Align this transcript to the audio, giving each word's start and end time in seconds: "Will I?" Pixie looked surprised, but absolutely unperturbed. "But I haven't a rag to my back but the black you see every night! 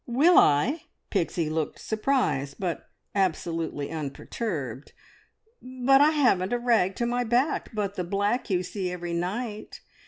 "Will 0.07 0.39
I?" 0.39 0.85
Pixie 1.11 1.47
looked 1.51 1.79
surprised, 1.79 2.55
but 2.57 2.89
absolutely 3.13 3.91
unperturbed. 3.91 4.93
"But 5.61 6.01
I 6.01 6.09
haven't 6.09 6.53
a 6.53 6.57
rag 6.57 6.95
to 6.95 7.05
my 7.05 7.23
back 7.23 7.69
but 7.75 7.93
the 7.93 8.03
black 8.03 8.49
you 8.49 8.63
see 8.63 8.89
every 8.91 9.13
night! 9.13 9.81